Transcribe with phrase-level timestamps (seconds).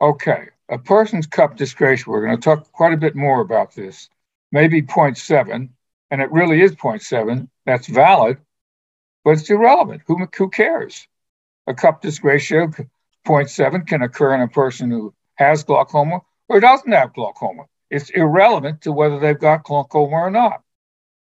[0.00, 3.74] Okay, a person's cup disc ratio, we're going to talk quite a bit more about
[3.74, 4.08] this,
[4.50, 5.68] maybe 0.7,
[6.10, 7.48] and it really is 0.7.
[7.64, 8.38] That's valid,
[9.24, 10.02] but it's irrelevant.
[10.06, 11.06] Who, who cares?
[11.66, 12.68] A cup disc ratio
[13.26, 17.64] 0.7 can occur in a person who has glaucoma or doesn't have glaucoma.
[17.90, 20.62] It's irrelevant to whether they've got glaucoma or not.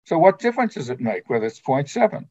[0.05, 2.27] So, what difference does it make whether it's 0.7?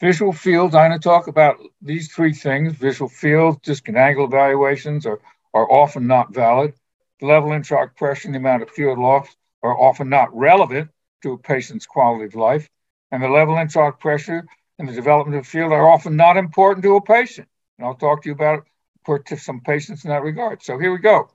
[0.00, 2.74] Visual fields, I'm going to talk about these three things.
[2.74, 5.20] Visual fields, discant angle evaluations are,
[5.54, 6.74] are often not valid.
[7.20, 10.90] The level intraocular pressure and the amount of field loss are often not relevant
[11.22, 12.68] to a patient's quality of life.
[13.10, 14.46] And the level intraocular pressure
[14.78, 17.48] and the development of field are often not important to a patient.
[17.78, 18.66] And I'll talk to you about
[19.36, 20.62] some patients in that regard.
[20.62, 21.30] So here we go.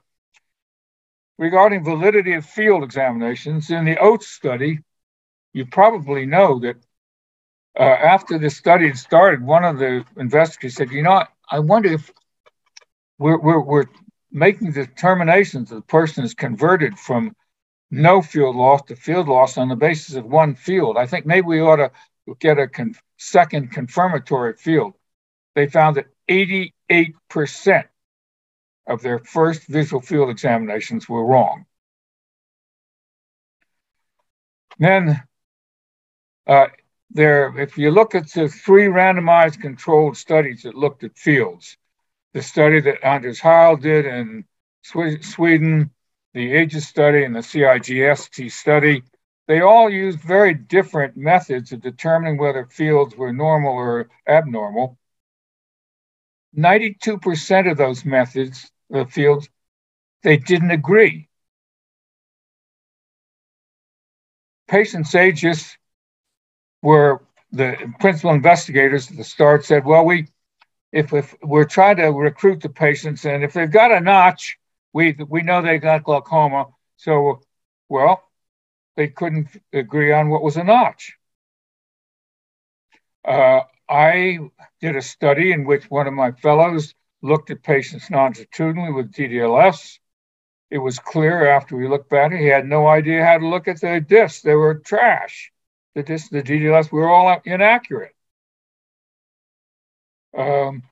[1.39, 4.79] Regarding validity of field examinations, in the OHTS study,
[5.53, 6.75] you probably know that
[7.79, 11.93] uh, after the study had started, one of the investigators said, you know, I wonder
[11.93, 12.11] if
[13.17, 13.85] we're, we're, we're
[14.31, 17.35] making determinations that the person is converted from
[17.89, 20.97] no field loss to field loss on the basis of one field.
[20.97, 21.91] I think maybe we ought to
[22.39, 24.93] get a con- second confirmatory field.
[25.55, 27.83] They found that 88%
[28.87, 31.65] of their first visual field examinations were wrong.
[34.79, 35.21] Then,
[36.47, 36.67] uh,
[37.13, 41.77] there, if you look at the three randomized controlled studies that looked at fields,
[42.33, 44.45] the study that Anders Heijl did in
[44.83, 45.91] Sweden,
[46.33, 49.03] the AGIS study, and the CIGST study,
[49.47, 54.97] they all used very different methods of determining whether fields were normal or abnormal.
[56.57, 59.49] 92% of those methods, the fields,
[60.23, 61.27] they didn't agree.
[64.67, 65.77] Patients' ages
[66.81, 70.27] were the principal investigators at the start said, well, we
[70.91, 74.57] if, if we're trying to recruit the patients and if they've got a notch,
[74.93, 76.67] we we know they've got glaucoma.
[76.97, 77.41] So
[77.89, 78.23] well,
[78.95, 81.15] they couldn't agree on what was a notch.
[83.25, 84.39] Uh, I
[84.79, 89.99] did a study in which one of my fellows looked at patients longitudinally with DDLS.
[90.69, 93.81] It was clear after we looked back, he had no idea how to look at
[93.81, 94.41] the discs.
[94.41, 95.51] They were trash.
[95.95, 98.15] The discs, the DDLS were all inaccurate.
[100.37, 100.83] Um,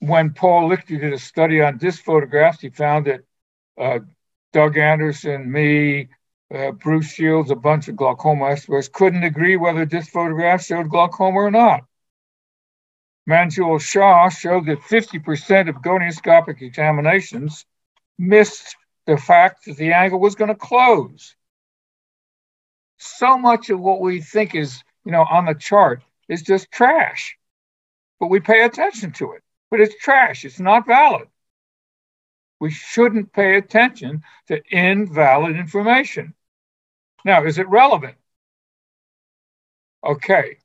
[0.00, 3.20] when Paul Lichter did a study on disc photographs, he found that
[3.78, 4.00] uh,
[4.52, 6.08] Doug Anderson, me,
[6.54, 11.38] uh, Bruce Shields, a bunch of glaucoma experts couldn't agree whether disc photographs showed glaucoma
[11.38, 11.84] or not.
[13.28, 17.66] Manjul Shah showed that 50% of gonioscopic examinations
[18.18, 18.76] missed
[19.06, 21.34] the fact that the angle was going to close.
[22.98, 27.38] So much of what we think is, you know, on the chart is just trash,
[28.20, 29.42] but we pay attention to it.
[29.70, 30.44] But it's trash.
[30.44, 31.28] It's not valid.
[32.60, 36.34] We shouldn't pay attention to invalid information.
[37.24, 38.16] Now, is it relevant?
[40.04, 40.58] Okay.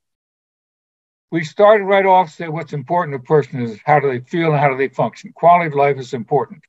[1.31, 4.51] We started right off say what's important to a person is how do they feel
[4.51, 5.33] and how do they function.
[5.33, 6.63] Quality of life is important.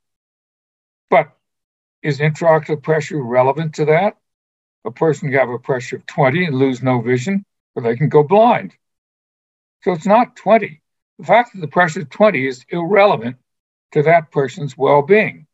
[1.10, 1.36] But
[2.02, 4.16] is intraocular pressure relevant to that?
[4.84, 8.08] A person can have a pressure of 20 and lose no vision, or they can
[8.08, 8.72] go blind.
[9.82, 10.80] So it's not 20.
[11.18, 13.36] The fact that the pressure is 20 is irrelevant
[13.92, 15.46] to that person's well being.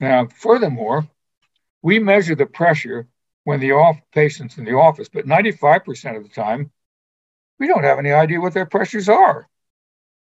[0.00, 1.06] Now, furthermore,
[1.82, 3.06] we measure the pressure
[3.44, 6.70] when the off patients in the office, but 95% of the time,
[7.58, 9.49] we don't have any idea what their pressures are.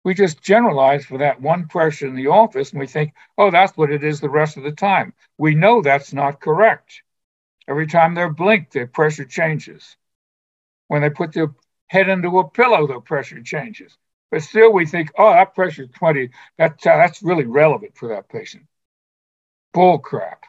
[0.05, 3.77] We just generalize for that one pressure in the office and we think, oh, that's
[3.77, 5.13] what it is the rest of the time.
[5.37, 7.03] We know that's not correct.
[7.69, 9.97] Every time they're blinked, their pressure changes.
[10.87, 11.55] When they put their
[11.89, 13.97] head into a pillow, their pressure changes.
[14.31, 16.31] But still, we think, oh, that pressure is 20.
[16.59, 18.67] That, uh, that's really relevant for that patient.
[19.73, 20.45] Bull crap.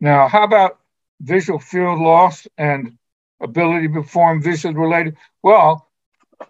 [0.00, 0.80] Now, how about
[1.20, 2.98] visual field loss and
[3.40, 5.16] ability to perform vision related?
[5.42, 5.88] Well,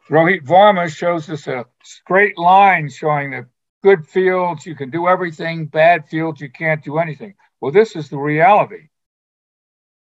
[0.09, 3.47] Rohit Varma shows us a straight line showing that
[3.83, 7.35] good fields, you can do everything, bad fields, you can't do anything.
[7.61, 8.89] Well, this is the reality.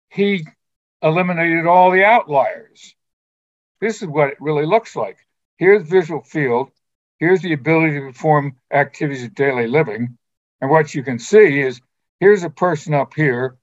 [0.08, 0.46] He
[1.02, 2.94] eliminated all the outliers.
[3.80, 5.18] This is what it really looks like.
[5.56, 6.70] Here's visual field.
[7.18, 10.18] Here's the ability to perform activities of daily living.
[10.60, 11.80] And what you can see is
[12.20, 13.56] here's a person up here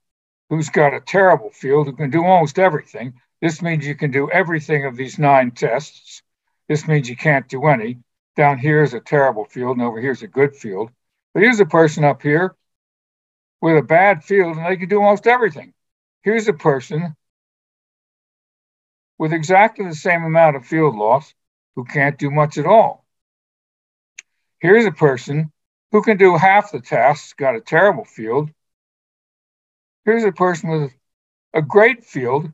[0.50, 3.14] who's got a terrible field who can do almost everything.
[3.40, 6.22] This means you can do everything of these nine tests.
[6.68, 7.98] This means you can't do any.
[8.36, 10.90] Down here is a terrible field, and over here is a good field.
[11.32, 12.54] But here's a person up here
[13.60, 15.72] with a bad field, and they can do almost everything.
[16.22, 17.16] Here's a person
[19.18, 21.34] with exactly the same amount of field loss
[21.76, 23.06] who can't do much at all.
[24.58, 25.50] Here's a person
[25.92, 28.50] who can do half the tasks, got a terrible field.
[30.04, 30.92] Here's a person with
[31.54, 32.52] a great field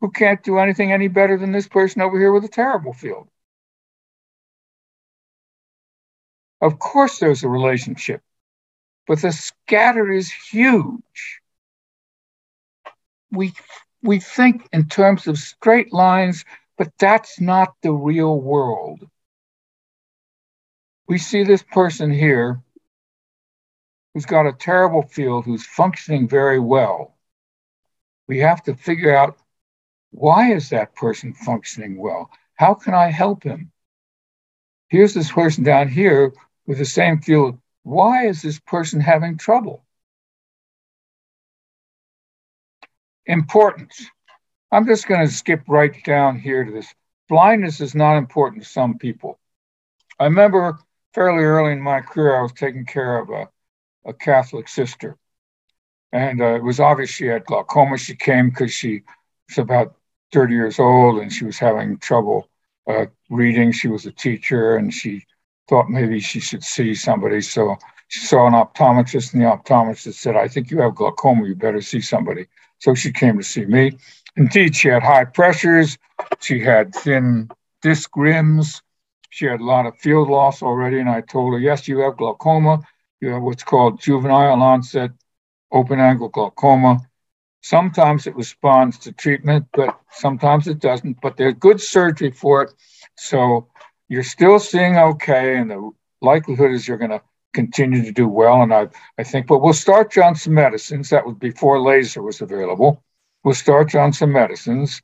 [0.00, 3.28] who can't do anything any better than this person over here with a terrible field.
[6.60, 8.22] Of course, there's a relationship,
[9.06, 11.40] but the scatter is huge.
[13.30, 13.54] We,
[14.02, 16.44] we think in terms of straight lines,
[16.76, 19.08] but that's not the real world.
[21.08, 22.62] We see this person here
[24.12, 27.16] who's got a terrible field, who's functioning very well.
[28.26, 29.38] We have to figure out
[30.10, 32.30] why is that person functioning well?
[32.54, 33.72] How can I help him?
[34.88, 36.32] Here's this person down here
[36.66, 37.58] with the same field.
[37.82, 39.84] Why is this person having trouble?
[43.26, 44.04] Importance.
[44.72, 46.92] I'm just going to skip right down here to this.
[47.28, 49.38] Blindness is not important to some people.
[50.18, 50.78] I remember
[51.14, 53.48] fairly early in my career, I was taking care of a,
[54.04, 55.16] a Catholic sister.
[56.12, 57.96] And uh, it was obvious she had glaucoma.
[57.96, 59.02] She came because she
[59.48, 59.94] was about
[60.32, 62.48] 30 years old and she was having trouble
[62.88, 63.72] uh, reading.
[63.72, 65.24] She was a teacher and she
[65.68, 67.40] thought maybe she should see somebody.
[67.40, 67.76] So
[68.08, 71.80] she saw an optometrist, and the optometrist said, I think you have glaucoma, you better
[71.80, 72.46] see somebody.
[72.78, 73.92] So she came to see me.
[74.36, 75.96] Indeed, she had high pressures,
[76.40, 77.48] she had thin
[77.82, 78.82] disc rims,
[79.28, 80.98] she had a lot of field loss already.
[80.98, 82.82] And I told her, Yes, you have glaucoma.
[83.20, 85.12] You have what's called juvenile onset
[85.72, 87.00] open angle glaucoma.
[87.62, 91.20] Sometimes it responds to treatment, but sometimes it doesn't.
[91.20, 92.72] But there's good surgery for it.
[93.16, 93.68] So
[94.08, 95.90] you're still seeing okay, and the
[96.22, 97.22] likelihood is you're going to
[97.52, 98.62] continue to do well.
[98.62, 101.10] And I, I think, but we'll start you on some medicines.
[101.10, 103.02] That was before laser was available.
[103.44, 105.02] We'll start you on some medicines.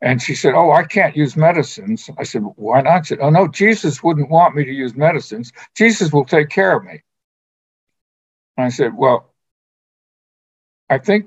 [0.00, 2.08] And she said, Oh, I can't use medicines.
[2.18, 3.06] I said, Why not?
[3.06, 5.52] She said, Oh, no, Jesus wouldn't want me to use medicines.
[5.74, 7.02] Jesus will take care of me.
[8.56, 9.34] And I said, Well,
[10.88, 11.26] I think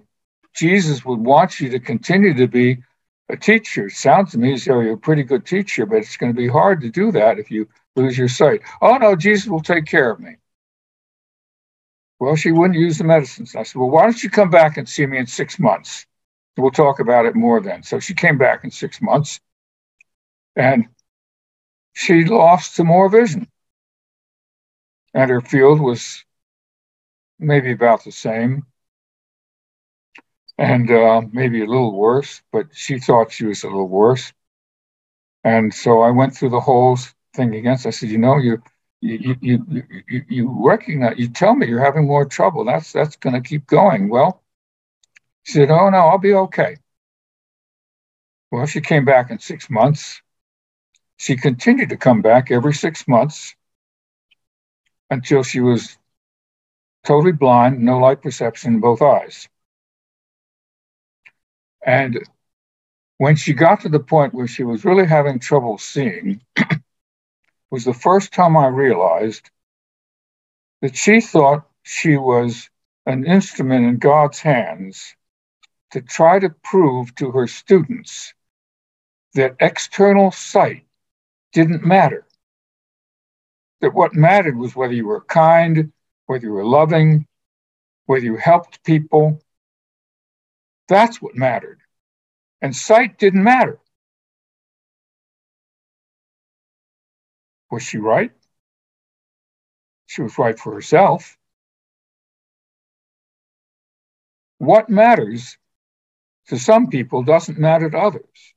[0.54, 2.84] Jesus would want you to continue to be
[3.30, 3.90] a teacher.
[3.90, 6.48] Sounds to me as though you're a pretty good teacher, but it's going to be
[6.48, 8.62] hard to do that if you lose your sight.
[8.82, 10.36] Oh, no, Jesus will take care of me.
[12.20, 13.56] Well, she wouldn't use the medicines.
[13.56, 16.06] I said, Well, why don't you come back and see me in six months?
[16.58, 17.82] We'll talk about it more then.
[17.82, 19.40] So she came back in six months
[20.56, 20.88] and
[21.94, 23.48] she lost some more vision.
[25.14, 26.24] And her field was
[27.40, 28.66] maybe about the same
[30.62, 34.32] and uh, maybe a little worse, but she thought she was a little worse.
[35.44, 36.98] And so I went through the whole
[37.34, 37.88] thing against.
[37.88, 38.62] I said, you know, you
[39.02, 39.66] you you
[40.08, 42.64] you, you recognize, you tell me you're having more trouble.
[42.64, 44.08] That's that's going to keep going.
[44.08, 44.44] Well,
[45.42, 46.76] she said, oh no, I'll be okay.
[48.52, 50.22] Well, she came back in six months.
[51.18, 53.56] She continued to come back every six months
[55.10, 55.98] until she was
[57.04, 59.50] totally blind, no light perception in both eyes.
[61.84, 62.20] And
[63.18, 66.42] when she got to the point where she was really having trouble seeing,
[67.72, 69.50] was the first time I realized
[70.82, 72.70] that she thought she was
[73.06, 75.16] an instrument in God's hands
[75.92, 78.34] to try to prove to her students
[79.34, 80.86] that external sight
[81.54, 82.26] didn't matter.
[83.82, 85.92] That what mattered was whether you were kind,
[86.26, 87.28] whether you were loving,
[88.06, 89.42] whether you helped people,
[90.92, 91.80] that's what mattered.
[92.62, 93.80] And sight didn't matter.
[97.72, 98.32] Was she right?
[100.08, 101.38] She was right for herself.
[104.58, 105.58] What matters
[106.48, 108.54] to some people doesn't matter to others.